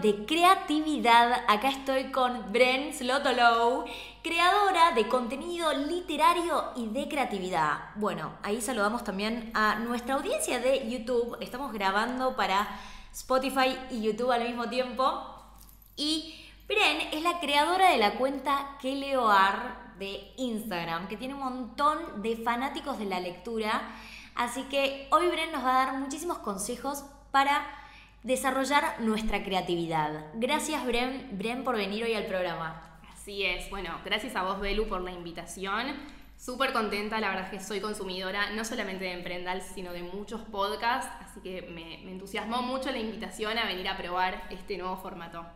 [0.00, 1.44] de creatividad.
[1.48, 3.84] Acá estoy con Bren Slotolow,
[4.22, 7.90] creadora de contenido literario y de creatividad.
[7.94, 11.36] Bueno, ahí saludamos también a nuestra audiencia de YouTube.
[11.40, 12.68] Estamos grabando para
[13.12, 15.24] Spotify y YouTube al mismo tiempo.
[15.96, 16.34] Y
[16.68, 22.22] Bren es la creadora de la cuenta Que Leoar de Instagram, que tiene un montón
[22.22, 23.94] de fanáticos de la lectura.
[24.34, 27.66] Así que hoy Bren nos va a dar muchísimos consejos para
[28.26, 30.32] desarrollar nuestra creatividad.
[30.34, 32.98] Gracias, Bren, Bren, por venir hoy al programa.
[33.12, 33.70] Así es.
[33.70, 35.94] Bueno, gracias a vos, Belu, por la invitación.
[36.36, 40.40] Súper contenta, la verdad es que soy consumidora no solamente de Emprendal, sino de muchos
[40.42, 44.96] podcasts, así que me, me entusiasmó mucho la invitación a venir a probar este nuevo
[44.96, 45.46] formato.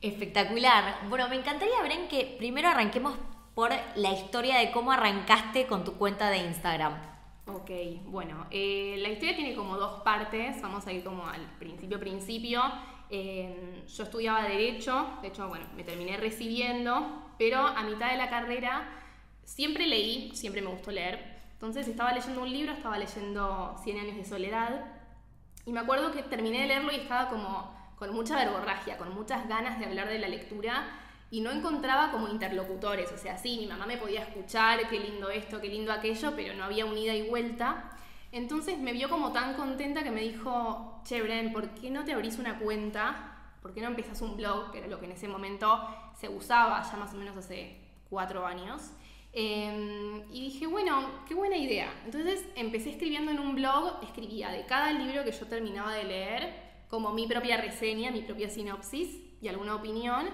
[0.00, 1.00] Espectacular.
[1.10, 3.18] Bueno, me encantaría, Bren, que primero arranquemos
[3.54, 7.13] por la historia de cómo arrancaste con tu cuenta de Instagram.
[7.46, 7.70] Ok,
[8.06, 12.62] bueno, eh, la historia tiene como dos partes, vamos a ir como al principio principio.
[13.10, 18.88] yo estudiaba Derecho, de hecho, bueno, me terminé recibiendo, pero a mitad de la carrera
[19.44, 21.34] siempre leí, siempre me gustó leer.
[21.52, 24.86] Entonces estaba leyendo un libro, estaba leyendo Cien años de soledad,
[25.66, 29.48] y me acuerdo que terminé de leerlo y estaba como con mucha verborragia, con muchas
[29.48, 30.84] ganas de hablar de la lectura,
[31.34, 35.30] y no encontraba como interlocutores, o sea, sí, mi mamá me podía escuchar, qué lindo
[35.30, 37.90] esto, qué lindo aquello, pero no había un ida y vuelta.
[38.30, 42.12] Entonces me vio como tan contenta que me dijo, che, Bren, ¿por qué no te
[42.12, 43.50] abrís una cuenta?
[43.60, 44.70] ¿Por qué no empezás un blog?
[44.70, 48.46] Que era lo que en ese momento se usaba, ya más o menos hace cuatro
[48.46, 48.92] años.
[49.32, 51.92] Em, y dije, bueno, qué buena idea.
[52.04, 56.54] Entonces empecé escribiendo en un blog, escribía de cada libro que yo terminaba de leer,
[56.88, 60.28] como mi propia reseña, mi propia sinopsis y alguna opinión.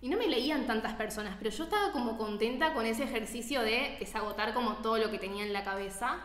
[0.00, 3.96] Y no me leían tantas personas, pero yo estaba como contenta con ese ejercicio de
[3.98, 6.18] desagotar como todo lo que tenía en la cabeza.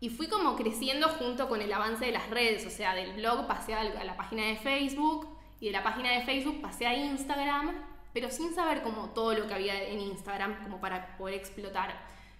[0.00, 3.46] Y fui como creciendo junto con el avance de las redes, o sea, del blog
[3.46, 5.28] pasé a la página de Facebook
[5.60, 7.70] y de la página de Facebook pasé a Instagram,
[8.12, 11.94] pero sin saber como todo lo que había en Instagram como para poder explotar.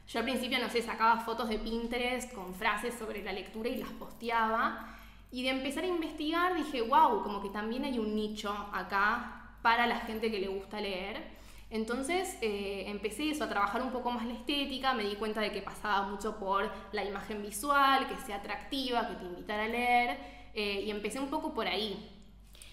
[0.08, 3.76] Yo al principio, no sé, sacaba fotos de Pinterest con frases sobre la lectura y
[3.76, 4.96] las posteaba.
[5.30, 9.86] Y de empezar a investigar dije, wow, como que también hay un nicho acá para
[9.86, 11.22] la gente que le gusta leer.
[11.70, 15.50] Entonces eh, empecé eso, a trabajar un poco más la estética, me di cuenta de
[15.52, 20.18] que pasaba mucho por la imagen visual, que sea atractiva, que te invitara a leer,
[20.52, 22.10] eh, y empecé un poco por ahí.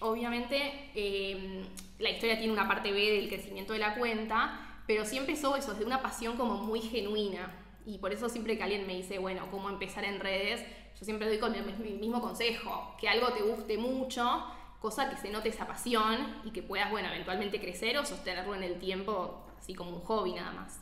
[0.00, 1.64] Obviamente eh,
[1.98, 5.72] la historia tiene una parte B del crecimiento de la cuenta, pero sí empezó eso,
[5.72, 7.56] desde una pasión como muy genuina.
[7.86, 10.62] Y por eso siempre que alguien me dice, bueno, ¿cómo empezar en redes?
[10.98, 14.44] Yo siempre doy con el mismo consejo, que algo te guste mucho,
[14.80, 18.62] cosa que se note esa pasión y que puedas, bueno, eventualmente crecer o sostenerlo en
[18.62, 20.80] el tiempo, así como un hobby nada más.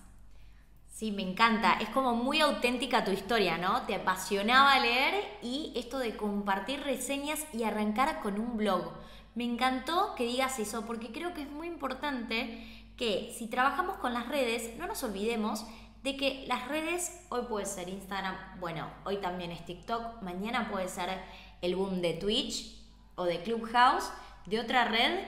[0.88, 1.75] Sí, me encanta.
[1.75, 3.82] Es como muy auténtica tu historia, ¿no?
[3.82, 8.94] Te apasionaba leer y esto de compartir reseñas y arrancar con un blog.
[9.34, 12.66] Me encantó que digas eso porque creo que es muy importante
[12.97, 15.65] que si trabajamos con las redes, no nos olvidemos
[16.03, 20.88] de que las redes, hoy puede ser Instagram, bueno, hoy también es TikTok, mañana puede
[20.88, 21.20] ser
[21.62, 22.78] el boom de Twitch,
[23.19, 24.11] o de Clubhouse,
[24.47, 25.21] de otra red,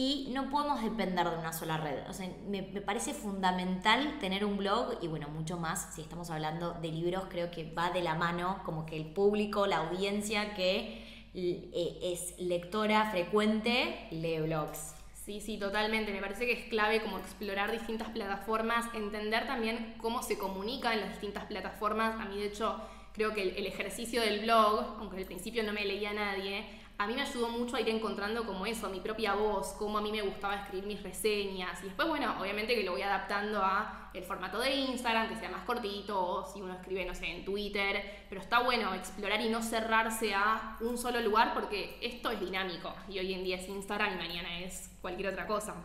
[0.00, 2.08] y no podemos depender de una sola red.
[2.08, 6.74] O sea, me, parece fundamental tener un blog y bueno, mucho más, si estamos hablando
[6.74, 11.04] de libros, creo que va de la mano como que el público, la audiencia que
[11.34, 14.94] eh, es lectora frecuente, lee blogs.
[15.12, 16.12] Sí, sí, totalmente.
[16.12, 21.00] Me parece que es clave como explorar distintas plataformas, entender también cómo se comunica en
[21.00, 22.20] las distintas plataformas.
[22.20, 22.80] A mí, de hecho,
[23.14, 26.64] creo que el, el ejercicio del blog, aunque al principio no me leía nadie,
[27.00, 30.00] a mí me ayudó mucho a ir encontrando como eso, mi propia voz, cómo a
[30.00, 31.80] mí me gustaba escribir mis reseñas.
[31.80, 35.48] Y después, bueno, obviamente que lo voy adaptando a el formato de Instagram, que sea
[35.48, 38.24] más cortito, o si uno escribe, no sé, en Twitter.
[38.28, 42.92] Pero está bueno explorar y no cerrarse a un solo lugar porque esto es dinámico.
[43.08, 45.76] Y hoy en día es Instagram y mañana es cualquier otra cosa.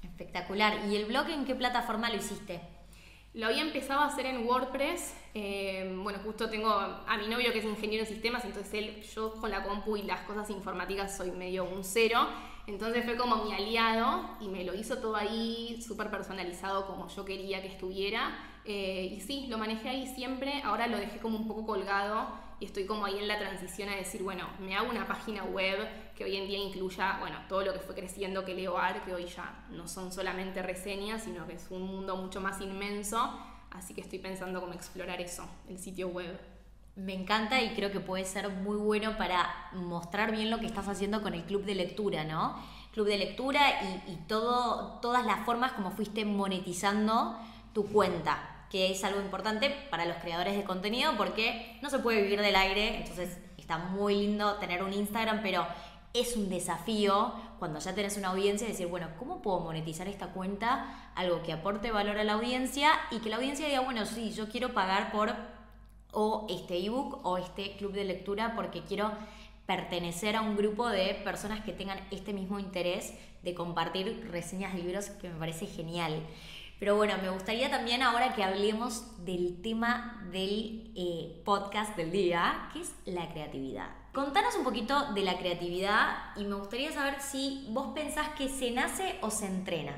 [0.00, 0.86] Espectacular.
[0.88, 2.60] ¿Y el blog en qué plataforma lo hiciste?
[3.34, 5.14] Lo había empezado a hacer en WordPress.
[5.32, 9.32] Eh, bueno, justo tengo a mi novio que es ingeniero en sistemas, entonces él, yo
[9.32, 12.28] con la compu y las cosas informáticas soy medio un cero.
[12.66, 17.24] Entonces fue como mi aliado y me lo hizo todo ahí súper personalizado como yo
[17.24, 18.38] quería que estuviera.
[18.66, 20.60] Eh, y sí, lo manejé ahí siempre.
[20.62, 22.28] Ahora lo dejé como un poco colgado
[22.62, 25.78] y estoy como ahí en la transición a decir, bueno, me hago una página web
[26.14, 29.12] que hoy en día incluya, bueno, todo lo que fue creciendo que leo AR, que
[29.12, 33.36] hoy ya no son solamente reseñas, sino que es un mundo mucho más inmenso,
[33.72, 36.38] así que estoy pensando cómo explorar eso, el sitio web.
[36.94, 40.86] Me encanta y creo que puede ser muy bueno para mostrar bien lo que estás
[40.86, 42.64] haciendo con el club de lectura, ¿no?
[42.92, 47.36] Club de lectura y, y todo, todas las formas como fuiste monetizando
[47.72, 52.22] tu cuenta que es algo importante para los creadores de contenido porque no se puede
[52.22, 55.66] vivir del aire, entonces está muy lindo tener un Instagram, pero
[56.14, 61.12] es un desafío cuando ya tenés una audiencia decir, bueno, ¿cómo puedo monetizar esta cuenta?
[61.14, 64.48] Algo que aporte valor a la audiencia y que la audiencia diga, bueno, sí, yo
[64.48, 65.36] quiero pagar por
[66.12, 69.12] o este ebook o este club de lectura porque quiero
[69.66, 74.82] pertenecer a un grupo de personas que tengan este mismo interés de compartir reseñas de
[74.82, 76.22] libros que me parece genial.
[76.82, 82.70] Pero bueno, me gustaría también ahora que hablemos del tema del eh, podcast del día,
[82.72, 83.88] que es la creatividad.
[84.12, 88.72] Contanos un poquito de la creatividad y me gustaría saber si vos pensás que se
[88.72, 89.94] nace o se entrena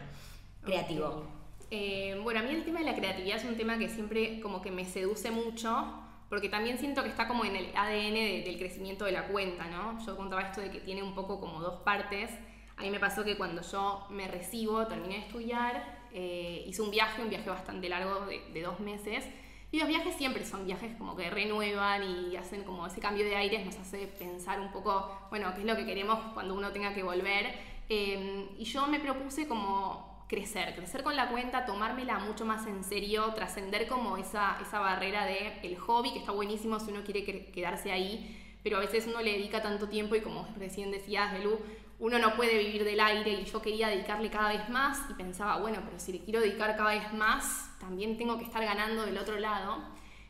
[0.62, 1.24] creativo.
[1.70, 4.60] Eh, bueno, a mí el tema de la creatividad es un tema que siempre como
[4.60, 5.86] que me seduce mucho,
[6.28, 10.04] porque también siento que está como en el ADN del crecimiento de la cuenta, ¿no?
[10.04, 12.30] Yo contaba esto de que tiene un poco como dos partes.
[12.76, 16.92] A mí me pasó que cuando yo me recibo, terminé de estudiar, eh, hice un
[16.92, 19.24] viaje, un viaje bastante largo de, dos meses,
[19.72, 23.34] y los viajes siempre son viajes como que renuevan y hacen como ese cambio de
[23.34, 26.94] aires, nos hace pensar un poco, bueno, qué es lo que queremos cuando uno tenga
[26.94, 27.52] que volver.
[27.88, 32.84] Eh, y yo me propuse como crecer, crecer con la cuenta, tomármela mucho más en
[32.84, 37.24] serio, trascender como esa, esa barrera de el hobby, que está buenísimo si uno quiere
[37.24, 41.58] quedarse ahí, pero a veces uno le dedica tanto tiempo y como recién decías, Belú,
[41.98, 45.58] uno no puede vivir del aire y yo quería dedicarle cada vez más y pensaba,
[45.58, 49.16] bueno, pero si le quiero dedicar cada vez más, también tengo que estar ganando del
[49.16, 49.78] otro lado.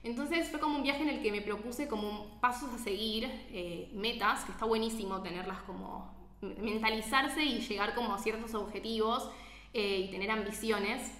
[0.02, 3.90] Entonces fue como un viaje en el que me propuse como pasos a seguir, eh,
[3.94, 9.30] metas, que está buenísimo tenerlas como mentalizarse y llegar como a ciertos objetivos
[9.72, 11.10] eh, y tener ambiciones.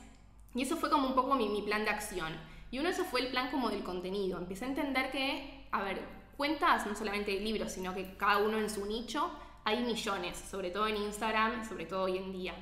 [0.55, 2.35] Y eso fue como un poco mi, mi plan de acción.
[2.71, 4.37] Y uno de esos fue el plan como del contenido.
[4.37, 6.03] Empecé a entender que, a ver,
[6.37, 9.31] cuentas no solamente libros, sino que cada uno en su nicho
[9.65, 12.55] hay millones, sobre todo en Instagram, sobre todo hoy en día.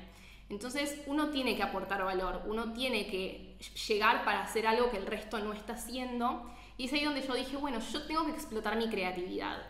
[0.49, 3.57] Entonces uno tiene que aportar valor, uno tiene que
[3.87, 6.49] llegar para hacer algo que el resto no está haciendo.
[6.77, 9.61] Y es ahí donde yo dije, bueno, yo tengo que explotar mi creatividad.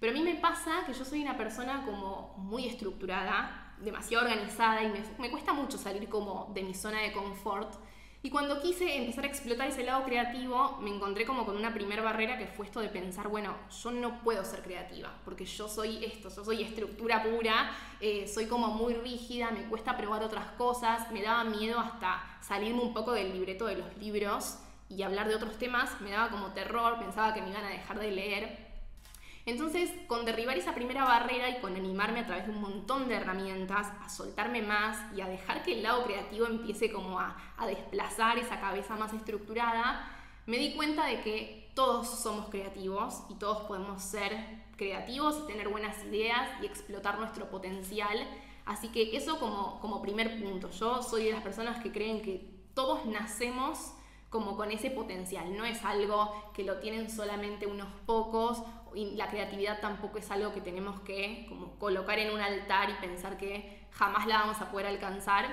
[0.00, 4.82] Pero a mí me pasa que yo soy una persona como muy estructurada, demasiado organizada
[4.82, 7.74] y me, me cuesta mucho salir como de mi zona de confort.
[8.24, 12.02] Y cuando quise empezar a explotar ese lado creativo, me encontré como con una primera
[12.02, 16.02] barrera que fue esto de pensar, bueno, yo no puedo ser creativa, porque yo soy
[16.02, 21.10] esto, yo soy estructura pura, eh, soy como muy rígida, me cuesta probar otras cosas,
[21.12, 24.56] me daba miedo hasta salirme un poco del libreto de los libros
[24.88, 27.98] y hablar de otros temas, me daba como terror, pensaba que me iban a dejar
[27.98, 28.63] de leer.
[29.46, 33.16] Entonces, con derribar esa primera barrera y con animarme a través de un montón de
[33.16, 37.36] herramientas a soltarme más y a dejar que el lado creativo empiece como a,
[37.66, 40.10] desplazar esa cabeza más estructurada,
[40.46, 44.32] me di cuenta de que todos somos creativos y todos podemos ser
[44.76, 48.18] creativos y tener buenas ideas y explotar nuestro potencial.
[48.64, 50.70] Así que eso como, como primer punto.
[50.70, 53.92] Yo soy de las personas que creen que todos nacemos
[54.34, 58.64] como con ese potencial, no es algo que lo tienen solamente unos pocos
[58.94, 63.36] la creatividad tampoco es algo que tenemos que como colocar en un altar y pensar
[63.36, 65.46] que jamás la vamos a poder alcanzar.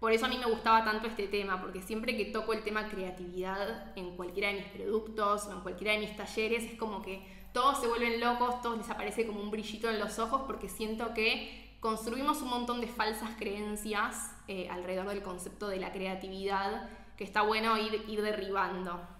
[0.00, 2.88] Por eso a mí me gustaba tanto este tema, porque siempre que toco el tema
[2.88, 7.26] creatividad en cualquiera de mis productos o en cualquiera de mis talleres, es como que
[7.52, 11.14] todos se vuelven locos, todos les aparece como un brillito en los ojos, porque siento
[11.14, 17.24] que construimos un montón de falsas creencias eh, alrededor del concepto de la creatividad que
[17.24, 19.17] está bueno ir derribando.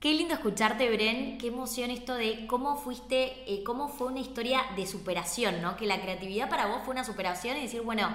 [0.00, 1.36] Qué lindo escucharte, Bren.
[1.36, 5.76] Qué emoción esto de cómo fuiste, eh, cómo fue una historia de superación, ¿no?
[5.76, 8.08] Que la creatividad para vos fue una superación y decir, bueno,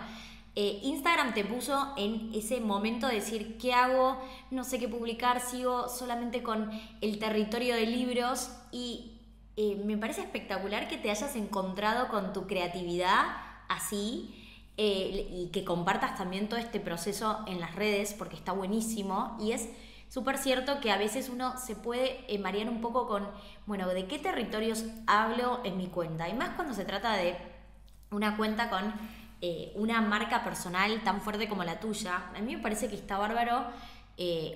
[0.56, 4.20] eh, Instagram te puso en ese momento de decir, ¿qué hago?
[4.50, 9.20] No sé qué publicar, sigo solamente con el territorio de libros y
[9.56, 13.26] eh, me parece espectacular que te hayas encontrado con tu creatividad
[13.70, 14.34] así
[14.78, 19.70] y que compartas también todo este proceso en las redes porque está buenísimo y es
[20.10, 23.28] súper cierto que a veces uno se puede eh, marear un poco con,
[23.66, 26.30] bueno, ¿de qué territorios hablo en mi cuenta?
[26.30, 27.38] Y más cuando se trata de
[28.12, 28.94] una cuenta con
[29.42, 32.32] eh, una marca personal tan fuerte como la tuya.
[32.36, 33.66] A mí me parece que está bárbaro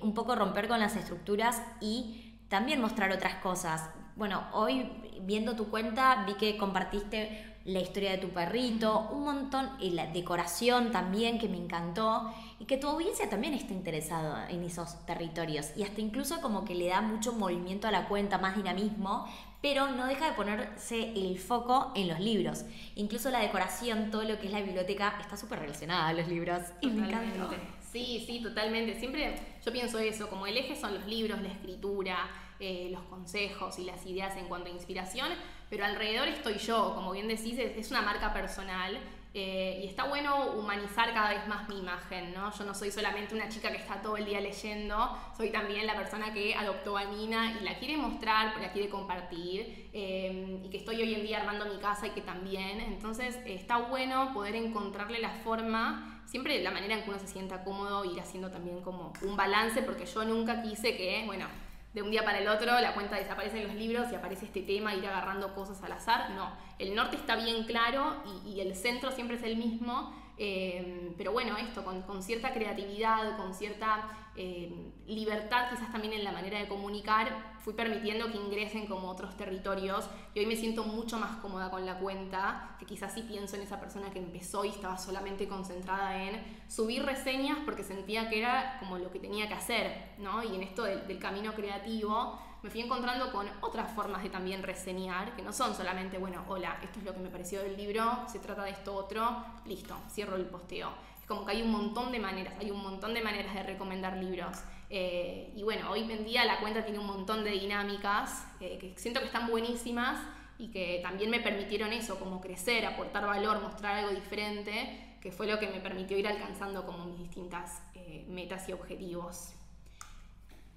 [0.00, 3.90] un poco romper con las estructuras y también mostrar otras cosas.
[4.16, 4.90] Bueno, hoy
[5.22, 10.06] viendo tu cuenta vi que compartiste la historia de tu perrito, un montón, y la
[10.06, 15.70] decoración también que me encantó, y que tu audiencia también está interesada en esos territorios,
[15.76, 19.26] y hasta incluso como que le da mucho movimiento a la cuenta, más dinamismo,
[19.60, 22.64] pero no deja de ponerse el foco en los libros.
[22.96, 26.62] Incluso la decoración, todo lo que es la biblioteca, está súper relacionada a los libros,
[26.80, 27.50] y me encantó.
[27.92, 28.98] Sí, sí, totalmente.
[28.98, 32.16] Siempre yo pienso eso, como el eje son los libros, la escritura,
[32.60, 35.28] eh, los consejos y las ideas en cuanto a inspiración,
[35.68, 38.98] pero alrededor estoy yo, como bien decís, es, una marca personal
[39.32, 42.50] Eh, y está bueno humanizar cada vez más mi imagen, ¿no?
[42.50, 44.96] Yo no soy solamente una chica que está todo el día leyendo,
[45.36, 49.88] soy también la persona que adoptó a Nina y la quiere mostrar, la quiere compartir,
[49.92, 52.80] eh, y que estoy hoy en día armando mi casa y que también.
[52.80, 57.62] Entonces está bueno poder encontrarle la forma, siempre la manera en que uno se sienta
[57.62, 61.46] cómodo, ir haciendo también como un balance, porque yo nunca quise que, bueno,
[61.92, 64.62] de un día para el otro la cuenta desaparece en los libros y aparece este
[64.62, 66.30] tema, ir agarrando cosas al azar.
[66.30, 71.32] No, el norte está bien claro y, el centro siempre es el mismo, eh, pero
[71.32, 76.58] bueno, esto con, con, cierta creatividad, con cierta eh, libertad quizás también en la manera
[76.58, 81.36] de comunicar, fui permitiendo que ingresen como otros territorios y hoy me siento mucho más
[81.38, 84.98] cómoda con la cuenta, que quizás sí pienso en esa persona que empezó y estaba
[84.98, 90.12] solamente concentrada en subir reseñas porque sentía que era como lo que tenía que hacer,
[90.18, 90.42] ¿no?
[90.44, 95.34] Y en esto del camino creativo me fui encontrando con otras formas de también reseñar,
[95.34, 98.38] que no son solamente, bueno, hola, esto es lo que me pareció del libro, se
[98.38, 102.54] trata de esto otro, listo, cierro el posteo como que hay un montón de maneras,
[102.58, 104.58] hay un montón de maneras de recomendar libros.
[104.90, 108.98] Eh, y bueno, hoy en día la cuenta tiene un montón de dinámicas eh, que
[108.98, 110.20] siento que están buenísimas
[110.58, 115.46] y que también me permitieron eso, como crecer, aportar valor, mostrar algo diferente, que fue
[115.46, 119.54] lo que me permitió ir alcanzando como mis distintas eh, metas y objetivos.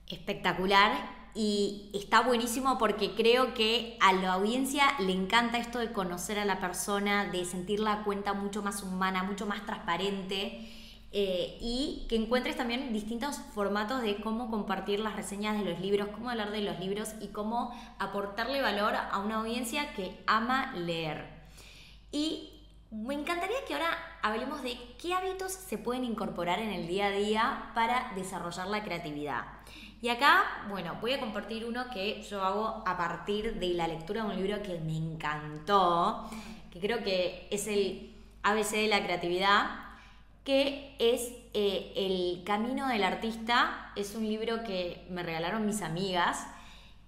[0.08, 6.38] Espectacular y está buenísimo porque creo que a la audiencia le encanta esto de conocer
[6.38, 10.70] a la persona, de sentir la cuenta mucho más humana, mucho más transparente
[11.12, 16.10] eh, y que encuentres también distintos formatos de cómo compartir las reseñas de los libros,
[16.10, 21.44] cómo hablar de los libros y cómo aportarle valor a una audiencia que ama leer.
[22.12, 22.50] Y
[22.92, 27.12] me encantaría que ahora hablemos de qué hábitos se pueden incorporar en el día a
[27.12, 29.46] día para desarrollar la creatividad.
[30.04, 34.22] Y acá, bueno, voy a compartir uno que yo hago a partir de la lectura
[34.22, 36.30] de un libro que me encantó,
[36.74, 39.68] que creo que es el ABC de la creatividad,
[40.44, 43.94] que es eh, El Camino del Artista.
[43.96, 46.48] Es un libro que me regalaron mis amigas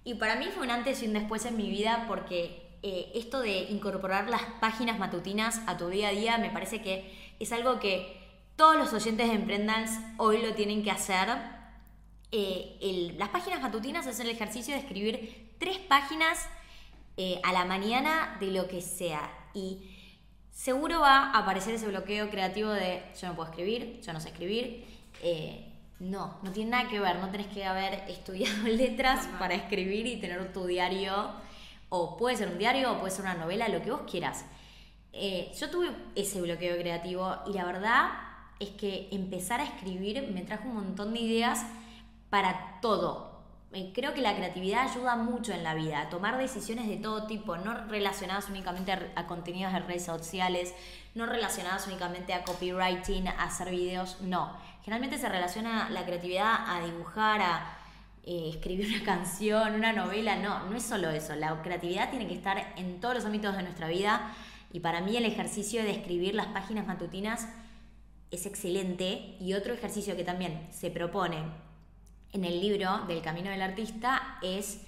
[0.02, 3.40] y para mí fue un antes y un después en mi vida porque eh, esto
[3.40, 7.78] de incorporar las páginas matutinas a tu día a día me parece que es algo
[7.78, 8.24] que
[8.56, 11.55] todos los oyentes de Emprendance hoy lo tienen que hacer
[12.32, 16.48] eh, las páginas matutinas es el ejercicio de escribir tres páginas
[17.16, 19.30] eh, a la mañana de lo que sea.
[19.54, 19.90] Y
[20.50, 24.28] seguro va a aparecer ese bloqueo creativo de yo no puedo escribir, yo no sé
[24.28, 24.84] escribir.
[25.22, 30.06] Eh, no, no tiene nada que ver, no tenés que haber estudiado letras para escribir
[30.06, 31.30] y tener tu diario,
[31.88, 34.44] o puede ser un diario, o puede ser una novela, lo que vos quieras.
[35.58, 38.08] yo tuve ese bloqueo creativo y la verdad
[38.58, 41.64] es que empezar a escribir me trajo un montón de ideas
[42.36, 43.34] para todo.
[43.94, 47.56] Creo que la creatividad ayuda mucho en la vida, a tomar decisiones de todo tipo,
[47.56, 50.74] no relacionadas únicamente a, contenidos de redes sociales,
[51.14, 54.54] no relacionadas únicamente a copywriting, a hacer videos, no.
[54.82, 57.78] Generalmente se relaciona la creatividad a dibujar, a
[58.26, 62.34] eh, escribir una canción, una novela, no, no es solo eso, la creatividad tiene que
[62.34, 64.30] estar en todos los ámbitos de nuestra vida
[64.74, 67.48] y para mí el ejercicio de escribir las páginas matutinas
[68.30, 71.65] es excelente y otro ejercicio que también se propone
[72.32, 74.80] en el libro del Camino del Artista es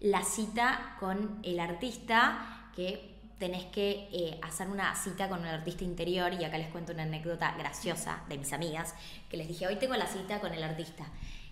[0.00, 5.84] la cita con el artista, que tenés que eh, hacer una cita con el artista
[5.84, 8.94] interior, y acá les cuento una anécdota graciosa de mis amigas,
[9.30, 11.06] que les dije, hoy tengo la cita con el artista.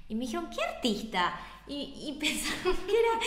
[0.08, 1.38] Y me dijeron, ¿qué artista?
[1.66, 3.18] Y, pensaron que era,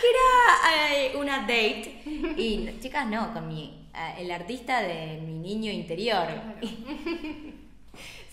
[0.00, 2.02] que era eh, una date.
[2.36, 6.28] Y chicas, no, con mi, eh, el artista de mi niño interior.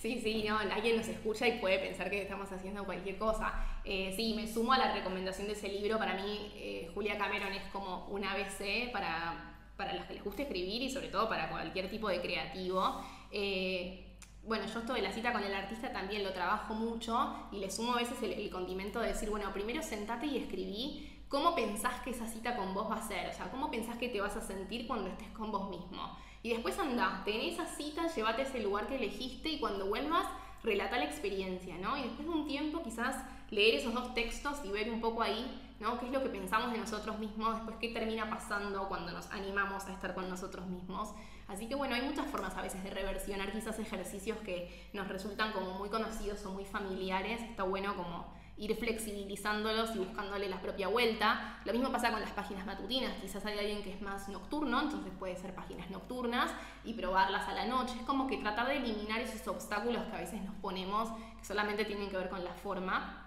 [0.01, 3.53] Sí, sí, no, alguien nos escucha y puede pensar que estamos haciendo cualquier cosa.
[3.84, 5.98] Eh, sí, me sumo a la recomendación de ese libro.
[5.98, 10.44] Para mí, eh, Julia Cameron es como un ABC para, para los que les guste
[10.44, 13.01] escribir y sobre todo para cualquier tipo de creativo.
[13.29, 17.58] Eh, bueno, yo esto de la cita con el artista también lo trabajo mucho y
[17.58, 21.56] le sumo a veces el, el condimento de decir, bueno, primero sentate y escribí cómo
[21.56, 24.22] pensás que esa cita con vos va a ser, o sea, cómo pensás que te
[24.22, 26.18] vas a sentir cuando estés con vos mismo.
[26.41, 30.25] Y después anda, ten esa cita, llévate ese lugar que elegiste y cuando vuelvas,
[30.63, 31.98] relata la experiencia, ¿no?
[31.98, 33.15] Y después de un tiempo quizás
[33.50, 36.00] leer esos dos textos y ver un poco ahí, ¿no?
[36.00, 37.55] ¿Qué es lo que pensamos de nosotros mismos?
[37.55, 41.13] Después, ¿qué termina pasando cuando nos animamos a estar con nosotros mismos?
[41.48, 45.51] Así que bueno, hay muchas formas a veces de reversionar quizás ejercicios que nos resultan
[45.51, 47.41] como muy conocidos o muy familiares.
[47.41, 48.27] Está bueno como
[48.60, 51.60] ir flexibilizándolos y buscándole la propia vuelta.
[51.66, 55.12] Lo mismo pasa con las páginas matutinas, quizás hay alguien que es más nocturno, entonces
[55.18, 56.51] puede ser páginas nocturnas
[56.84, 57.96] y probarlas a la noche.
[57.98, 61.86] Es como que tratar de eliminar esos obstáculos que a veces nos ponemos, que solamente
[61.86, 63.25] tienen que ver con la forma.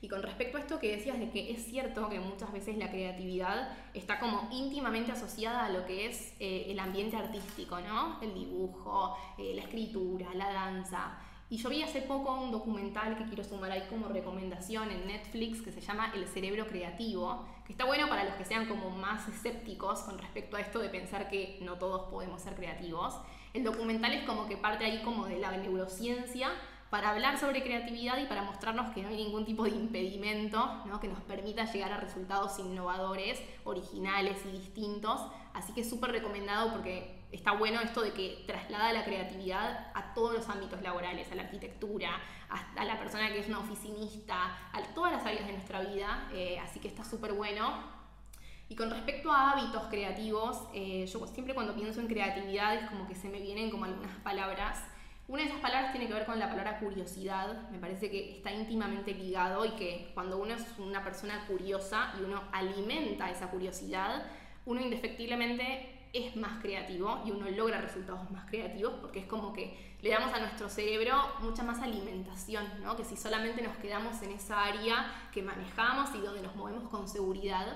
[0.00, 2.90] Y con respecto a esto que decías de que es cierto que muchas veces la
[2.90, 8.20] creatividad está como íntimamente asociada a lo que es eh, el ambiente artístico, ¿no?
[8.20, 11.16] El dibujo, eh, la escritura, la danza.
[11.54, 15.62] Y yo vi hace poco un documental que quiero sumar ahí como recomendación en Netflix
[15.62, 19.28] que se llama El cerebro creativo, que está bueno para los que sean como más
[19.28, 23.14] escépticos con respecto a esto de pensar que no todos podemos ser creativos.
[23.52, 26.50] El documental es como que parte ahí como de la neurociencia
[26.90, 30.98] para hablar sobre creatividad y para mostrarnos que no hay ningún tipo de impedimento ¿no?
[30.98, 35.20] que nos permita llegar a resultados innovadores, originales y distintos.
[35.52, 40.14] Así que es súper recomendado porque está bueno esto de que traslada la creatividad a
[40.14, 44.82] todos los ámbitos laborales, a la arquitectura, a, la persona que es una oficinista, a
[44.94, 46.28] todas las áreas de nuestra vida.
[46.32, 47.92] Eh, así que está súper bueno.
[48.68, 53.06] Y con respecto a hábitos creativos, eh, yo siempre cuando pienso en creatividad es como
[53.06, 54.82] que se me vienen como algunas palabras
[55.26, 57.70] una de esas palabras tiene que ver con la palabra curiosidad.
[57.70, 62.24] Me parece que está íntimamente ligado y que cuando uno es una persona curiosa y
[62.24, 64.26] uno alimenta esa curiosidad,
[64.66, 69.94] uno indefectiblemente es más creativo y uno logra resultados más creativos porque es como que
[70.00, 72.96] le damos a nuestro cerebro mucha más alimentación, ¿no?
[72.96, 77.08] que si solamente nos quedamos en esa área que manejamos y donde nos movemos con
[77.08, 77.66] seguridad.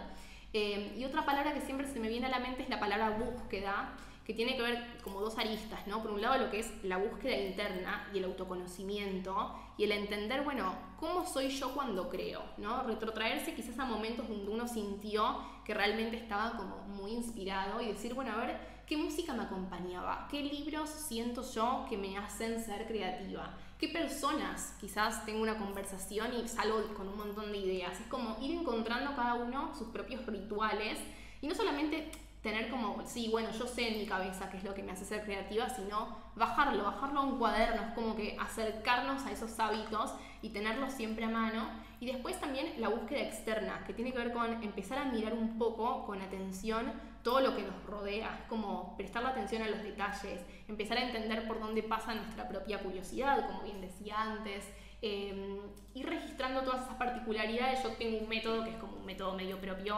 [0.52, 3.10] Eh, y otra palabra que siempre se me viene a la mente es la palabra
[3.10, 3.94] búsqueda
[4.28, 6.02] que tiene que ver como dos aristas, ¿no?
[6.02, 10.42] Por un lado lo que es la búsqueda interna y el autoconocimiento y el entender,
[10.42, 12.42] bueno, ¿cómo soy yo cuando creo?
[12.58, 12.82] ¿no?
[12.82, 15.38] Retrotraerse quizás a momentos donde uno sintió
[15.68, 20.26] que realmente estaba como muy inspirado y decir, bueno, a ver, ¿qué música me acompañaba?
[20.30, 23.54] ¿Qué libros siento yo que me hacen ser creativa?
[23.78, 28.00] ¿Qué personas quizás tengo una conversación y salgo con un montón de ideas?
[28.00, 30.98] Es como ir encontrando cada uno sus propios rituales
[31.42, 34.72] y no solamente tener como, sí, bueno, yo sé en mi cabeza qué es lo
[34.72, 39.26] que me hace ser creativa, sino bajarlo, bajarlo a un cuaderno, es como que acercarnos
[39.26, 41.68] a esos hábitos y tenerlos siempre a mano.
[42.00, 45.58] Y después también la búsqueda externa, que tiene que ver con empezar a mirar un
[45.58, 50.40] poco con atención todo lo que nos rodea, como prestar la atención a los detalles,
[50.68, 54.64] empezar a entender por dónde pasa nuestra propia curiosidad, como bien decía antes,
[55.02, 55.60] eh,
[55.94, 57.82] ir registrando todas esas particularidades.
[57.82, 59.96] Yo tengo un método que es como un método medio propio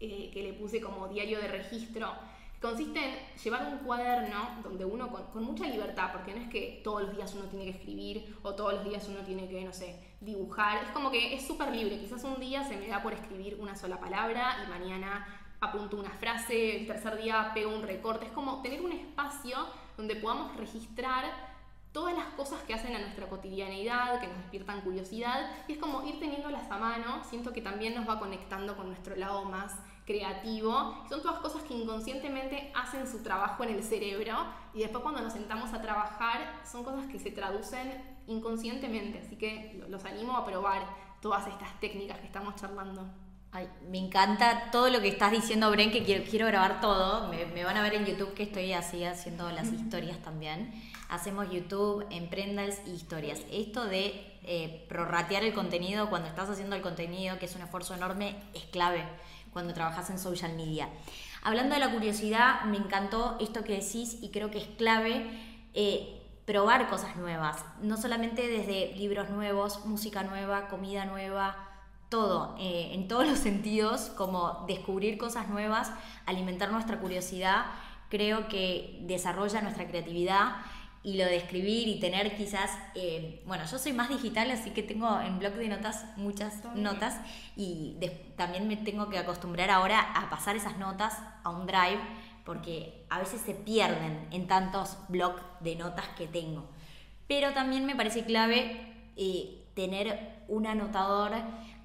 [0.00, 2.12] eh, que le puse como diario de registro,
[2.60, 7.02] consiste en llevar un cuaderno donde uno con, mucha libertad, porque no es que todos
[7.02, 10.16] los días uno tiene que escribir o todos los días uno tiene que, no sé,
[10.20, 13.58] dibujar, es como que es súper libre, quizás un día se me da por escribir
[13.60, 15.26] una sola palabra y mañana
[15.60, 19.58] apunto una frase, el tercer día pego un recorte, es como tener un espacio
[19.96, 21.24] donde podamos registrar
[21.92, 26.06] todas las cosas que hacen a nuestra cotidianeidad, que nos despiertan curiosidad, y es como
[26.06, 29.76] ir teniéndolas a mano, siento que también nos va conectando con nuestro lado más
[30.08, 31.04] creativo.
[31.06, 34.34] Son todas cosas que inconscientemente hacen su trabajo en el cerebro
[34.72, 37.92] y después cuando nos sentamos a trabajar son cosas que se traducen
[38.26, 40.82] inconscientemente, así que los animo a probar
[41.20, 43.06] todas estas técnicas que estamos charlando.
[43.52, 47.28] Ay, me encanta todo lo que estás diciendo, Bren, que quiero, quiero grabar todo.
[47.28, 50.72] Me, me, van a ver en YouTube que estoy así haciendo las historias también
[51.08, 53.40] hacemos YouTube, emprendals y historias.
[53.50, 57.94] Esto de eh, prorratear el contenido cuando estás haciendo el contenido, que es un esfuerzo
[57.94, 59.04] enorme, es clave
[59.58, 60.88] cuando trabajas en social media.
[61.42, 65.28] Hablando de la curiosidad, me encantó esto que decís y creo que es clave
[65.74, 71.56] eh, probar cosas nuevas, no solamente desde libros nuevos, música nueva, comida nueva,
[72.08, 75.90] todo, eh, en todos los sentidos, como descubrir cosas nuevas,
[76.24, 77.66] alimentar nuestra curiosidad,
[78.10, 80.52] creo que desarrolla nuestra creatividad
[81.08, 84.82] y lo de escribir y tener quizás, eh, bueno, yo soy más digital, así que
[84.82, 87.18] tengo en blog de notas muchas notas
[87.56, 87.96] y
[88.36, 91.98] también me tengo que acostumbrar ahora a pasar esas notas a un drive
[92.44, 96.68] porque a veces se pierden en tantos blogs de notas que tengo.
[97.26, 101.32] Pero también me parece clave eh, tener un anotador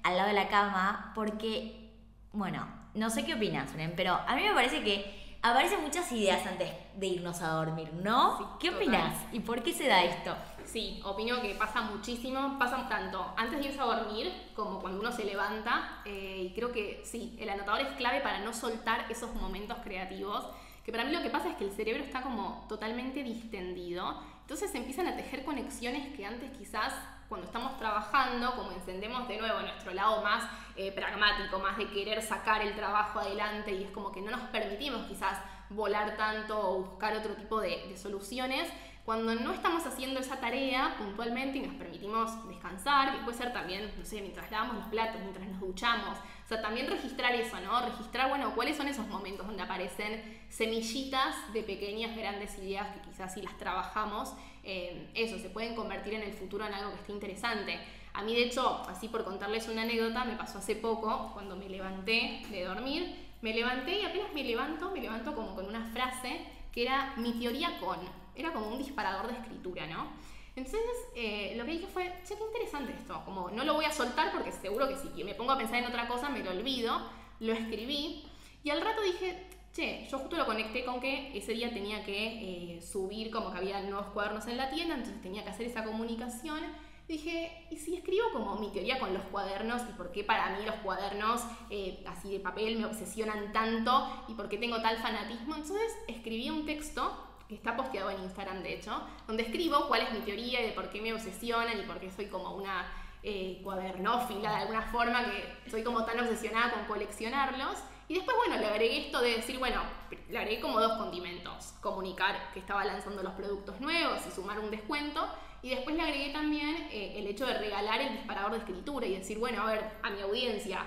[0.02, 1.94] al lado de la cama porque,
[2.34, 6.70] bueno, no sé qué opinas, pero a mí me parece que aparecen muchas ideas antes
[6.96, 8.56] de irnos a dormir, ¿no?
[8.58, 9.14] ¿Qué opinas?
[9.30, 10.34] ¿Y por qué se da esto?
[10.64, 15.12] Sí, opino que pasa muchísimo, pasa tanto antes de irse a dormir como cuando uno
[15.12, 16.00] se levanta.
[16.06, 20.46] Eh, y creo que sí, el anotador es clave para no soltar esos momentos creativos.
[20.82, 24.22] Que para mí lo que pasa es que el cerebro está como totalmente distendido.
[24.40, 26.94] Entonces empiezan a tejer conexiones que antes quizás
[27.34, 32.22] cuando estamos trabajando, como encendemos de nuevo nuestro lado más eh, pragmático, más de querer
[32.22, 36.82] sacar el trabajo adelante y es como que no nos permitimos quizás volar tanto o
[36.84, 38.72] buscar otro tipo de, de soluciones,
[39.04, 43.92] cuando no estamos haciendo esa tarea puntualmente y nos permitimos descansar, que puede ser también,
[43.98, 47.80] no sé, mientras lavamos los platos, mientras nos duchamos, o sea, también registrar eso, ¿no?
[47.82, 53.34] Registrar, bueno, cuáles son esos momentos donde aparecen semillitas de pequeñas, grandes ideas que quizás
[53.34, 57.12] si las trabajamos, eh, eso, se pueden convertir en el futuro en algo que esté
[57.12, 57.78] interesante.
[58.14, 61.68] A mí, de hecho, así por contarles una anécdota, me pasó hace poco, cuando me
[61.68, 66.40] levanté de dormir, me levanté y apenas me levanto, me levanto como con una frase
[66.72, 67.98] que era mi teoría con,
[68.36, 70.08] era como un disparador de escritura, ¿no?
[70.56, 70.80] Entonces,
[71.16, 74.30] eh, lo que dije fue, che, qué interesante esto, como no lo voy a soltar
[74.32, 77.00] porque seguro que si me pongo a pensar en otra cosa me lo olvido,
[77.40, 78.24] lo escribí
[78.62, 82.76] y al rato dije, che, yo justo lo conecté con que ese día tenía que
[82.76, 85.84] eh, subir como que había nuevos cuadernos en la tienda, entonces tenía que hacer esa
[85.84, 86.60] comunicación.
[87.08, 90.64] Dije, ¿y si escribo como mi teoría con los cuadernos y por qué para mí
[90.64, 95.56] los cuadernos eh, así de papel me obsesionan tanto y por qué tengo tal fanatismo?
[95.56, 97.12] Entonces escribí un texto
[97.48, 100.72] que está posteado en Instagram de hecho, donde escribo cuál es mi teoría y de
[100.72, 102.86] por qué me obsesionan y por qué soy como una
[103.22, 107.78] eh, cuadernófila de alguna forma, que soy como tan obsesionada con coleccionarlos.
[108.06, 109.80] Y después, bueno, le agregué esto de decir, bueno,
[110.28, 111.72] le agregué como dos condimentos.
[111.80, 115.26] Comunicar que estaba lanzando los productos nuevos y sumar un descuento.
[115.62, 119.16] Y después le agregué también eh, el hecho de regalar el disparador de escritura y
[119.16, 120.84] decir, bueno, a ver, a mi audiencia,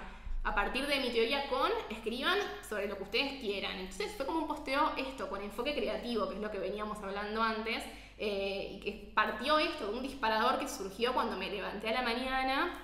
[0.48, 3.80] a partir de mi teoría con, escriban sobre lo que ustedes quieran.
[3.80, 7.44] Entonces fue como un posteo esto, con enfoque creativo, que es lo que veníamos hablando
[7.44, 7.84] antes,
[8.18, 12.02] eh, y que partió esto de un disparador que surgió cuando me levanté a la
[12.02, 12.80] mañana,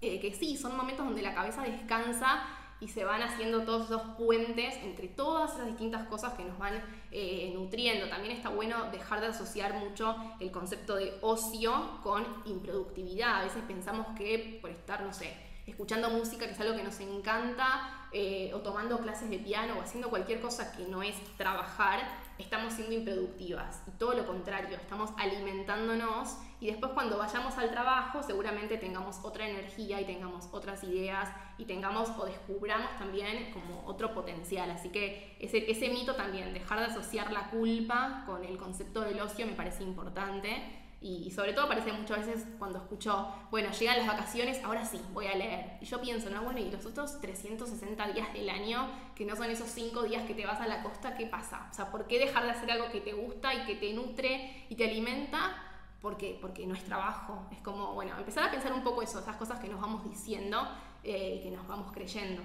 [0.00, 2.46] eh, que sí, son momentos donde la cabeza descansa
[2.80, 6.82] y se van haciendo todos esos puentes entre todas esas distintas cosas que nos van
[7.10, 8.08] eh, nutriendo.
[8.08, 13.42] También está bueno dejar de asociar mucho el concepto de ocio con improductividad.
[13.42, 16.98] A veces pensamos que por estar, no sé, escuchando música, que es algo que nos
[17.00, 22.00] encanta, eh, o tomando clases de piano, o haciendo cualquier cosa que no es trabajar,
[22.38, 23.82] estamos siendo improductivas.
[23.86, 29.48] Y todo lo contrario, estamos alimentándonos y después cuando vayamos al trabajo seguramente tengamos otra
[29.48, 34.70] energía y tengamos otras ideas y tengamos o descubramos también como otro potencial.
[34.70, 39.20] Así que ese, ese mito también, dejar de asociar la culpa con el concepto del
[39.20, 40.81] ocio me parece importante.
[41.02, 45.26] Y, sobre todo aparece muchas veces cuando escucho, bueno, llegan las vacaciones, ahora sí, voy
[45.26, 45.78] a leer.
[45.80, 49.50] Y yo pienso, no, bueno, y los otros 360 días del año, que no son
[49.50, 51.66] esos 5 días que te vas a la costa, ¿qué pasa?
[51.72, 54.66] O sea, ¿por qué dejar de hacer algo que te gusta y que te nutre
[54.68, 55.56] y te alimenta?
[56.00, 57.48] Porque, porque no es trabajo.
[57.50, 60.68] Es como, bueno, empezar a pensar un poco eso, esas cosas que nos vamos diciendo,
[61.02, 62.42] eh, que nos vamos creyendo.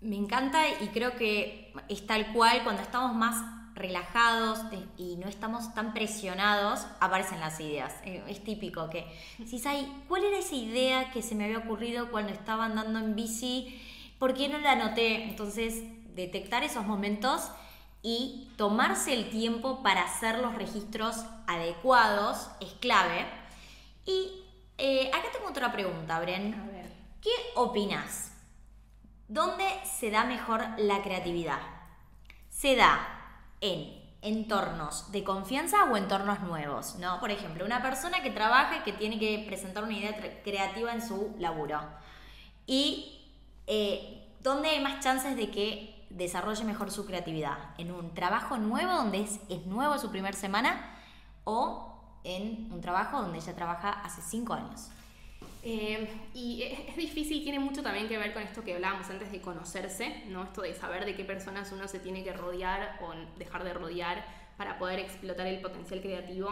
[0.00, 4.60] Me encanta y creo que es tal cual cuando estamos más relajados
[4.96, 7.94] y no estamos tan presionados, aparecen las ideas.
[8.04, 9.06] Eh, es típico que,
[9.46, 13.14] si hay, ¿cuál era esa idea que se me había ocurrido cuando estaba andando en
[13.14, 13.80] bici?
[14.18, 15.24] ¿Por qué no la anoté?
[15.24, 15.82] Entonces,
[16.14, 17.50] detectar esos momentos
[18.02, 23.26] y tomarse el tiempo para hacer los registros adecuados es clave.
[24.04, 24.44] Y
[24.78, 26.54] eh, acá tengo otra pregunta, Bren.
[26.54, 26.92] A ver.
[27.20, 28.32] ¿Qué opinas?
[29.28, 31.60] ¿Dónde se da mejor la creatividad?
[32.50, 33.21] ¿Se da
[33.62, 37.18] en entornos de confianza o entornos nuevos, ¿no?
[37.18, 41.00] Por ejemplo, una persona que trabaja y que tiene que presentar una idea creativa en
[41.00, 41.80] su laburo.
[42.66, 43.20] Y
[43.66, 47.58] eh, ¿dónde hay más chances de que desarrolle mejor su creatividad?
[47.78, 50.96] ¿En un trabajo nuevo donde es, es nuevo su primer semana
[51.44, 54.90] o en un trabajo donde ella trabaja hace cinco años?
[55.64, 59.40] Eh, y es, difícil, tiene mucho también que ver con esto que hablábamos antes de
[59.40, 60.42] conocerse, ¿no?
[60.42, 64.24] Esto de saber de qué personas uno se tiene que rodear o dejar de rodear
[64.56, 66.48] para poder explotar el potencial creativo.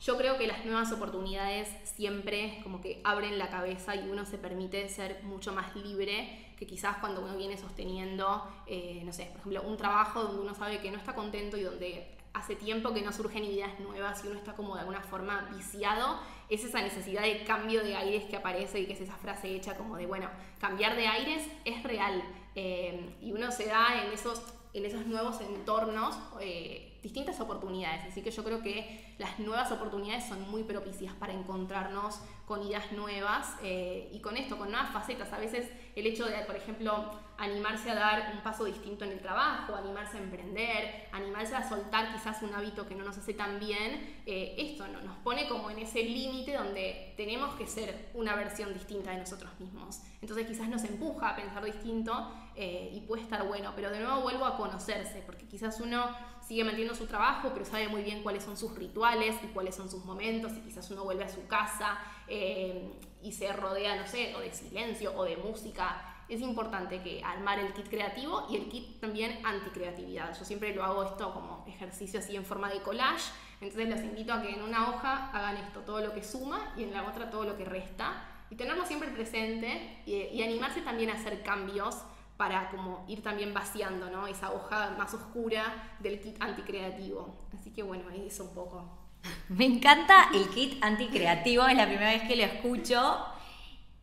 [0.00, 4.38] Yo creo que las nuevas oportunidades siempre como que abren la cabeza y uno se
[4.38, 9.40] permite ser mucho más libre que quizás cuando uno viene sosteniendo, eh, no sé, por
[9.40, 13.02] ejemplo, un trabajo donde uno sabe que no está contento y donde hace tiempo que
[13.02, 17.22] no surgen ideas nuevas y uno está como de alguna forma viciado es esa necesidad
[17.22, 20.28] de cambio de aires que aparece y que es esa frase hecha como de, bueno,
[20.60, 22.22] cambiar de aires es real.
[22.54, 28.02] Eh, y uno se da en esos, en esos nuevos entornos eh, distintas oportunidades.
[28.10, 32.92] Así que yo creo que las nuevas oportunidades son muy propicias para encontrarnos con ideas
[32.92, 35.32] nuevas eh, y con esto, con nuevas facetas.
[35.32, 39.20] A veces el hecho de, por ejemplo, animarse a dar un paso distinto en el
[39.20, 43.58] trabajo, animarse a emprender, animarse a soltar quizás un hábito que no nos hace tan
[43.58, 45.00] bien, eh, esto ¿no?
[45.02, 49.50] nos pone como en ese límite donde tenemos que ser una versión distinta de nosotros
[49.58, 50.00] mismos.
[50.22, 54.22] Entonces quizás nos empuja a pensar distinto eh, y puede estar bueno, pero de nuevo
[54.22, 56.06] vuelvo a conocerse, porque quizás uno
[56.46, 59.90] sigue manteniendo su trabajo, pero sabe muy bien cuáles son sus rituales y cuáles son
[59.90, 64.34] sus momentos, y quizás uno vuelve a su casa eh, y se rodea, no sé,
[64.34, 66.10] o de silencio o de música.
[66.28, 70.36] Es importante que armar el kit creativo y el kit también anticreatividad.
[70.38, 73.30] Yo siempre lo hago esto como ejercicio así en forma de collage,
[73.60, 76.82] entonces los invito a que en una hoja hagan esto, todo lo que suma y
[76.82, 78.30] en la otra todo lo que resta.
[78.50, 82.04] Y tenerlo siempre presente y, animarse también a hacer cambios
[82.36, 84.26] para como ir también vaciando ¿no?
[84.26, 87.38] esa hoja más oscura del kit anticreativo.
[87.58, 88.98] Así que bueno, ahí es un poco.
[89.48, 93.26] Me encanta el kit anticreativo, es la primera vez que lo escucho.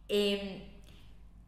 [0.07, 0.63] Em,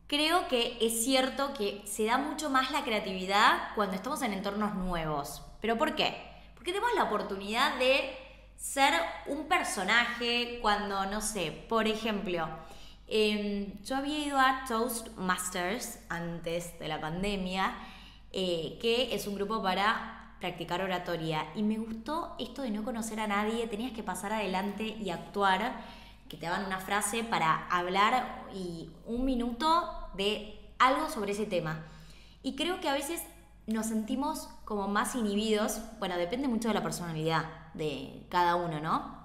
[0.07, 4.75] creo que es cierto que se da mucho más la creatividad cuando estamos en entornos
[4.75, 5.41] nuevos.
[5.61, 6.15] ¿Pero por qué?
[6.55, 8.17] Porque tenemos la oportunidad de
[8.57, 8.93] ser
[9.27, 12.47] un personaje cuando, no sé, por ejemplo,
[13.07, 17.75] em, yo había ido a Toastmasters antes de la pandemia,
[18.31, 21.45] eh, que es un grupo para practicar oratoria.
[21.55, 25.81] Y me gustó esto de no conocer a nadie, tenías que pasar adelante y actuar,
[26.27, 31.85] que te daban una frase para hablar y un minuto de algo sobre ese tema.
[32.41, 33.23] Y creo que a veces
[33.67, 39.15] nos sentimos como más inhibidos, bueno, depende mucho de la personalidad de cada uno, ¿no?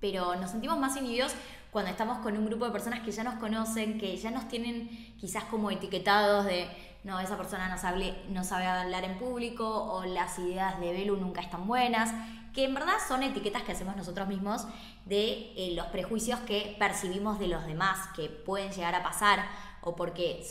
[0.00, 1.34] Pero nos sentimos más inhibidos
[1.76, 4.88] cuando estamos con un grupo de personas que ya nos conocen, que ya nos tienen
[5.20, 6.70] quizás como etiquetados de,
[7.04, 11.18] no, esa persona no sabe, no sabe hablar en público o las ideas de Belu
[11.18, 12.14] nunca están buenas,
[12.54, 14.66] que en verdad son etiquetas que hacemos nosotros mismos
[15.04, 19.44] de eh, los prejuicios que percibimos de los demás, que pueden llegar a pasar,
[19.82, 20.42] o porque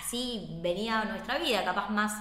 [0.00, 2.12] así venía nuestra vida, capaz más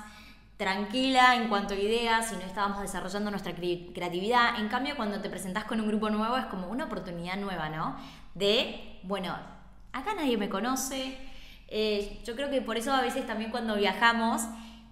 [0.61, 4.59] tranquila en cuanto a ideas y no estábamos desarrollando nuestra creatividad.
[4.59, 7.95] En cambio, cuando te presentás con un grupo nuevo es como una oportunidad nueva, ¿no?
[8.35, 9.35] De, bueno,
[9.93, 11.17] acá nadie me conoce.
[11.67, 14.41] Eh, yo creo que por eso a veces también cuando viajamos,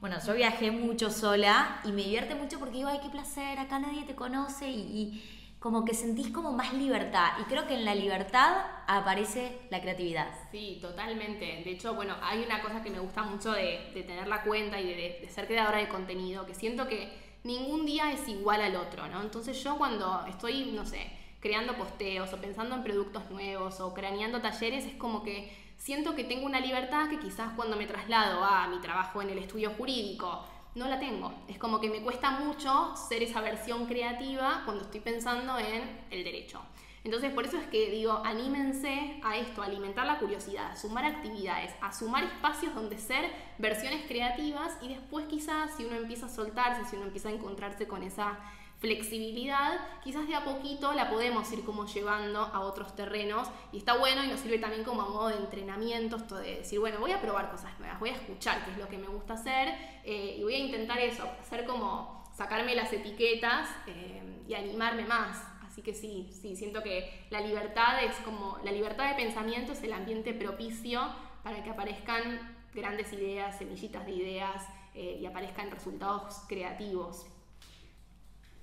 [0.01, 3.79] bueno, yo viajé mucho sola y me divierte mucho porque digo, ay, qué placer, acá
[3.79, 5.21] nadie te conoce y
[5.59, 7.31] como que sentís como más libertad.
[7.41, 10.27] Y creo que en la libertad aparece la creatividad.
[10.51, 11.45] Sí, totalmente.
[11.63, 14.87] De hecho, bueno, hay una cosa que me gusta mucho de, tener la cuenta y
[14.87, 17.11] de, ser creadora de contenido, que siento que
[17.43, 19.21] ningún día es igual al otro, ¿no?
[19.21, 24.41] Entonces yo cuando estoy, no sé, creando posteos o pensando en productos nuevos o craneando
[24.41, 28.67] talleres, es como que siento que tengo una libertad que quizás cuando me traslado a
[28.67, 31.33] mi trabajo en el estudio jurídico, no la tengo.
[31.47, 36.23] Es como que me cuesta mucho ser esa versión creativa cuando estoy pensando en el
[36.23, 36.61] derecho.
[37.03, 41.05] Entonces, por eso es que digo, anímense a esto, a alimentar la curiosidad, a sumar
[41.05, 46.29] actividades, a sumar espacios donde ser versiones creativas y después quizás si uno empieza a
[46.29, 48.37] soltarse, si uno empieza a encontrarse con esa
[48.79, 53.97] flexibilidad, quizás de a poquito la podemos ir como llevando a otros terrenos y está
[53.97, 57.11] bueno y nos sirve también como a modo de entrenamiento esto de decir, bueno, voy
[57.11, 60.37] a probar cosas nuevas, voy a escuchar qué es lo que me gusta hacer eh,
[60.39, 65.43] y voy a intentar eso, hacer como sacarme las etiquetas eh, y animarme más.
[65.67, 69.83] Así que sí, sí, siento que la libertad es como, la libertad de pensamiento es
[69.83, 71.01] el ambiente propicio
[71.43, 74.65] para que aparezcan grandes ideas, semillitas de ideas
[74.95, 77.25] eh, y aparezcan resultados creativos.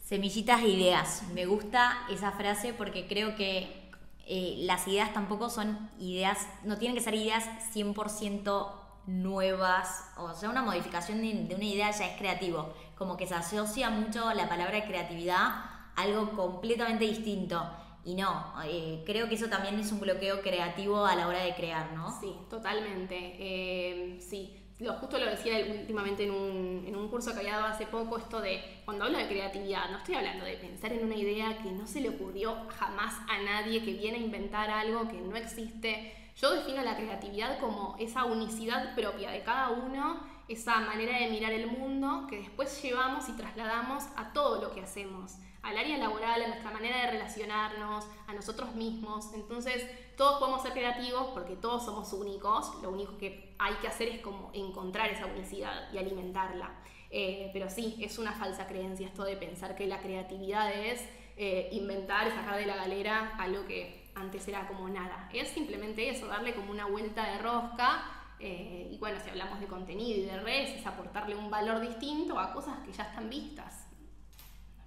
[0.06, 1.24] Semillitas de ideas.
[1.34, 3.90] Me gusta esa frase porque creo que
[4.24, 8.70] eh, las ideas tampoco son ideas, no tienen que ser ideas 100%
[9.08, 13.90] nuevas, o sea, una modificación de, una idea ya es creativo, como que se asocia
[13.90, 17.68] mucho la palabra creatividad a algo completamente distinto.
[18.04, 21.56] Y no, eh, creo que eso también es un bloqueo creativo a la hora de
[21.56, 22.16] crear, ¿no?
[22.20, 23.34] Sí, totalmente.
[23.40, 27.66] Eh, sí, lo, justo lo decía últimamente en un, en un curso que había dado
[27.66, 31.16] hace poco, esto de, cuando hablo de creatividad, no estoy hablando de pensar en una
[31.16, 35.20] idea que no se le ocurrió jamás a nadie, que viene a inventar algo que
[35.20, 36.12] no existe.
[36.36, 41.52] Yo defino la creatividad como esa unicidad propia de cada uno, esa manera de mirar
[41.52, 46.42] el mundo que después llevamos y trasladamos a todo lo que hacemos al área laboral,
[46.42, 49.32] a nuestra manera de relacionarnos, a nosotros mismos.
[49.34, 49.84] Entonces,
[50.16, 52.72] todos podemos ser creativos porque todos somos únicos.
[52.82, 56.74] Lo único que hay que hacer es como encontrar esa unicidad y alimentarla.
[57.10, 61.68] Eh, pero sí, es una falsa creencia esto de pensar que la creatividad es eh,
[61.72, 65.28] inventar, sacar de la galera algo que antes era como nada.
[65.32, 68.10] Es simplemente eso, darle como una vuelta de rosca.
[68.38, 72.38] Eh, y bueno, si hablamos de contenido y de redes, es aportarle un valor distinto
[72.38, 73.86] a cosas que ya están vistas.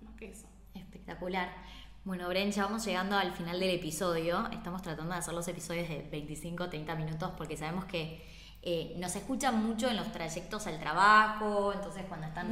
[0.02, 0.48] Más que eso.
[0.74, 1.50] Espectacular.
[2.10, 4.48] Bueno, Bren, ya vamos llegando al final del episodio.
[4.52, 8.26] Estamos tratando de hacer los episodios de 25, 30 minutos porque sabemos que
[8.64, 12.50] eh, nos escuchan mucho en los trayectos al trabajo, entonces cuando están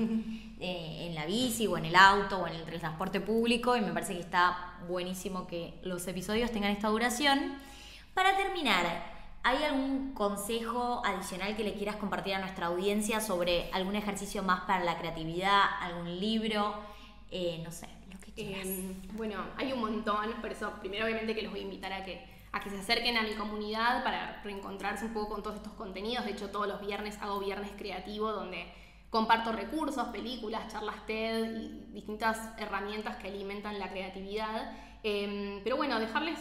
[0.60, 3.92] eh, en la bici o en el auto o en el transporte público y me
[3.94, 7.56] parece que está buenísimo que los episodios tengan esta duración.
[8.14, 8.86] Para terminar,
[9.42, 14.62] ¿hay algún consejo adicional que le quieras compartir a nuestra audiencia sobre algún ejercicio más
[14.68, 16.76] para la creatividad, algún libro?
[17.32, 17.97] Eh, no sé.
[18.38, 22.06] Em, bueno, hay un montón, por eso primero obviamente que los voy a invitar a
[22.06, 25.74] que, a que se acerquen a mi comunidad para reencontrarse un poco con todos estos
[25.74, 26.26] contenidos.
[26.26, 28.72] De hecho, todos los viernes hago viernes creativo donde
[29.10, 34.72] comparto recursos, películas, charlas TED y distintas herramientas que alimentan la creatividad.
[35.04, 36.40] Em, pero bueno, dejarles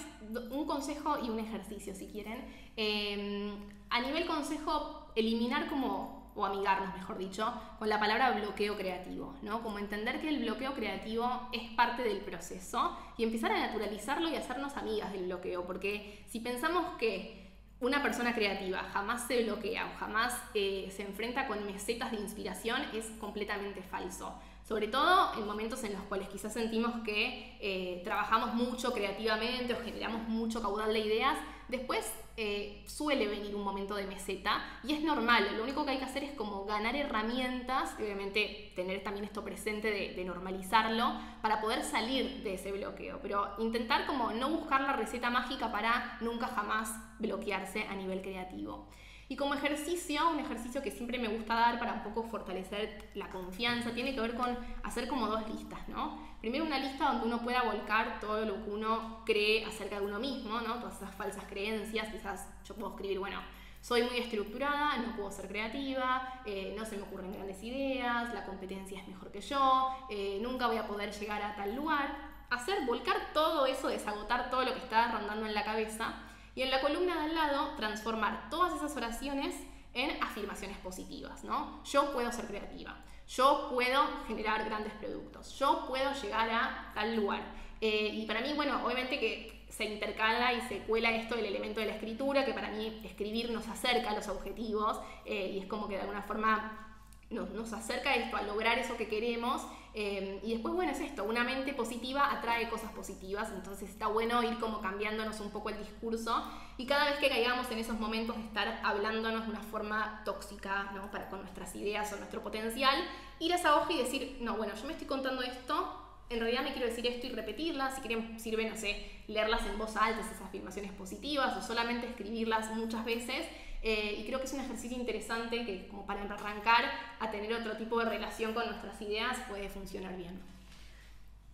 [0.51, 2.45] un consejo y un ejercicio si quieren.
[2.77, 3.55] Em,
[3.89, 9.63] a nivel consejo, eliminar como o amigarnos, mejor dicho, con la palabra bloqueo creativo, ¿no?
[9.63, 14.37] Como entender que el bloqueo creativo es parte del proceso y empezar a naturalizarlo y
[14.37, 17.45] hacernos amigas del bloqueo, porque si pensamos que
[17.81, 22.81] una persona creativa jamás se bloquea o jamás eh, se enfrenta con mesetas de inspiración
[22.95, 28.55] es completamente falso sobre todo en momentos en los cuales quizás sentimos que eh, trabajamos
[28.55, 34.07] mucho creativamente o generamos mucho caudal de ideas, después eh, suele venir un momento de
[34.07, 38.03] meseta y es normal, lo único que hay que hacer es como ganar herramientas y
[38.03, 43.55] obviamente tener también esto presente de, de normalizarlo para poder salir de ese bloqueo, pero
[43.59, 48.89] intentar como no buscar la receta mágica para nunca jamás bloquearse a nivel creativo.
[49.29, 53.29] Y como ejercicio, un ejercicio que siempre me gusta dar para un poco fortalecer la
[53.29, 56.19] confianza, tiene que ver con hacer como dos listas, ¿no?
[56.41, 60.21] Primero una lista donde uno pueda volcar todo lo que uno cree acerca de uno
[60.21, 60.75] mismo, ¿no?
[60.75, 63.41] Todas esas falsas creencias, quizás yo puedo escribir, bueno,
[63.81, 68.45] soy muy estructurada, no puedo ser creativa, eh, no se me ocurren grandes ideas, la
[68.45, 72.37] competencia es mejor que yo, eh, nunca voy a poder llegar a tal lugar.
[72.49, 76.15] Hacer, volcar todo eso, desagotar todo lo que está rondando en la cabeza
[76.57, 79.55] y en la columna de al lado, transformar todas esas oraciones
[79.93, 81.85] en afirmaciones positivas, ¿no?
[81.85, 82.97] Yo puedo ser creativa,
[83.29, 87.43] yo puedo generar grandes productos, yo puedo llegar a tal lugar.
[87.81, 91.81] Eh, y para mí, bueno, obviamente que se intercala y se cuela esto del elemento
[91.81, 95.67] de la escritura, que para mí escribir nos acerca a los objetivos eh, y es
[95.67, 99.63] como que de alguna forma nos, nos, acerca esto, a lograr eso que queremos.
[99.99, 104.43] Eh, y después, bueno, es esto, una mente positiva atrae cosas positivas, entonces está bueno
[104.43, 106.45] ir como cambiándonos un poco el discurso
[106.77, 110.91] y cada vez que caigamos en esos momentos de estar hablándonos de una forma tóxica,
[110.95, 111.11] ¿no?
[111.11, 112.95] Para con nuestras ideas o nuestro potencial,
[113.39, 116.63] ir a esa hoja y decir, no, bueno, yo me estoy contando esto, en realidad
[116.63, 120.21] me quiero decir esto y repetirlas, si quieren sirve, no sé, leerlas en voz alta,
[120.21, 123.47] esas afirmaciones positivas o solamente escribirlas muchas veces
[123.89, 126.87] eh, y creo que es un ejercicio interesante que como para arrancar
[127.21, 130.41] a tener otro tipo de relación con nuestras ideas puede funcionar bien.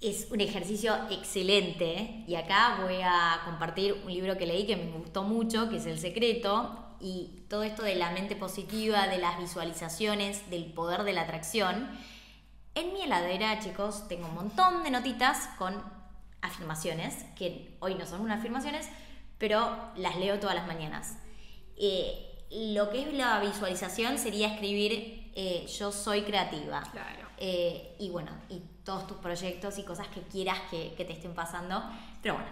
[0.00, 4.90] Es un ejercicio excelente y acá voy a compartir un libro que leí que me
[4.92, 9.38] gustó mucho, que es El Secreto, y todo esto de la mente positiva, de las
[9.38, 11.86] visualizaciones, del poder de la atracción.
[12.74, 15.84] En mi heladera, chicos, tengo un montón de notitas con
[16.40, 18.88] afirmaciones, que hoy no son unas afirmaciones,
[19.36, 21.18] pero las leo todas las mañanas.
[21.84, 26.80] Eh, lo que es la visualización sería escribir eh, yo soy creativa.
[26.92, 27.26] Claro.
[27.38, 31.82] Eh, y bueno, y todos tus proyectos y cosas que quieras que, te estén pasando.
[32.22, 32.48] Pero bueno,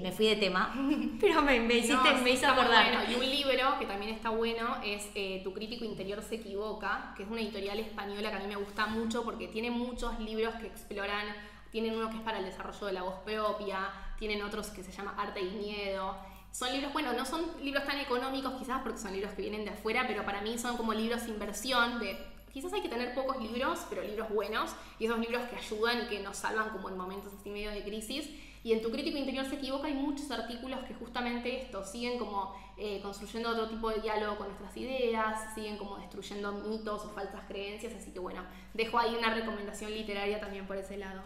[0.00, 0.74] me fui de tema,
[1.20, 3.10] pero me, me hiciste, me hizo acordar.
[3.10, 7.28] Y un libro que también está bueno es Tu crítico interior se equivoca, que es
[7.28, 11.26] una editorial española que a mí me gusta mucho porque tiene muchos libros que exploran,
[11.70, 14.92] tienen uno que es para el desarrollo de la voz propia, tienen otros que se
[14.92, 19.12] llama Arte y Miedo son libros, bueno, no son libros tan económicos quizás porque son
[19.12, 22.16] libros que vienen de afuera, pero para mí son como libros inversión, de
[22.52, 26.08] quizás hay que tener pocos libros, pero libros buenos, y esos libros que ayudan y
[26.08, 28.28] que nos salvan como en momentos así medio de crisis.
[28.64, 32.54] Y en tu crítico interior se equivoca, hay muchos artículos que justamente esto, siguen como
[32.76, 37.42] eh, construyendo otro tipo de diálogo con nuestras ideas, siguen como destruyendo mitos o falsas
[37.48, 41.22] creencias, así que bueno, dejo ahí una recomendación literaria también por ese lado.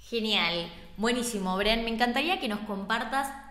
[0.00, 1.84] Genial, buenísimo, Bren.
[1.84, 3.47] Me encantaría que nos compartas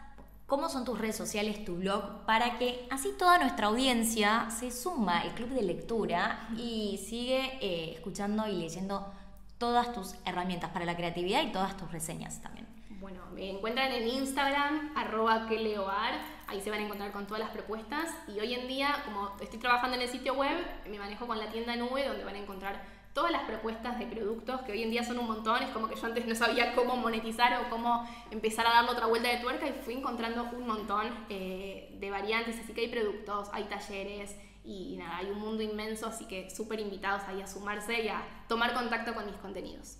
[0.47, 5.19] cómo son tus redes sociales, tu blog, para que así toda nuestra audiencia se suma
[5.19, 9.13] al club de lectura y sigue eh, escuchando y leyendo
[9.57, 12.65] todas tus herramientas para la creatividad y todas tus reseñas también.
[13.01, 16.13] Bueno, me encuentran en Instagram, arroba leoar,
[16.47, 19.59] ahí se van a encontrar con todas las propuestas y hoy en día, como estoy
[19.59, 22.96] trabajando en el sitio web, me manejo con la tienda nube donde van a encontrar
[23.17, 25.95] todas las propuestas de productos que hoy en día son un montón, es como que
[25.95, 29.67] yo antes no sabía cómo monetizar o cómo empezar a darle otra vuelta de tuerca
[29.67, 34.97] y fui encontrando un montón eh, de variantes, así que hay productos, hay talleres y
[34.97, 38.75] nada, hay un mundo inmenso, así que súper invitados ahí a sumarse y a tomar
[38.75, 39.97] contacto con mis contenidos.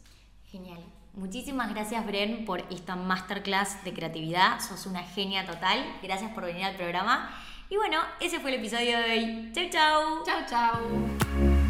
[0.51, 0.83] Genial.
[1.15, 4.59] Muchísimas gracias, Bren, por esta masterclass de creatividad.
[4.59, 5.83] Sos una genia total.
[6.03, 7.35] Gracias por venir al programa.
[7.67, 9.51] Y bueno, ese fue el episodio de hoy.
[9.53, 10.23] Chau, chau.
[10.23, 11.66] Chau, chau.